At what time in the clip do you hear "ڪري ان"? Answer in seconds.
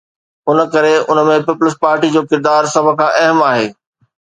0.73-1.19